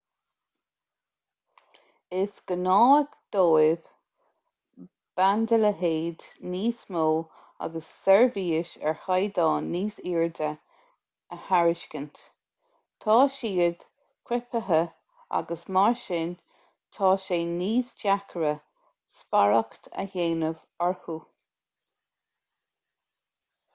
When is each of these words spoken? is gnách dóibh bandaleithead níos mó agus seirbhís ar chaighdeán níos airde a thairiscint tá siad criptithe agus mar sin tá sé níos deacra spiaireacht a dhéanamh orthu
is 2.19 2.37
gnách 2.61 3.11
dóibh 3.35 3.89
bandaleithead 5.19 6.23
níos 6.53 6.79
mó 6.95 7.03
agus 7.67 7.91
seirbhís 7.97 8.71
ar 8.91 8.97
chaighdeán 9.03 9.69
níos 9.75 9.99
airde 10.13 10.49
a 11.37 11.39
thairiscint 11.51 12.23
tá 13.05 13.19
siad 13.37 13.85
criptithe 14.31 14.81
agus 15.41 15.67
mar 15.79 15.95
sin 16.07 16.35
tá 16.99 17.11
sé 17.27 17.41
níos 17.51 17.93
deacra 18.05 18.55
spiaireacht 19.21 19.93
a 20.05 20.09
dhéanamh 20.15 20.65
orthu 20.89 21.19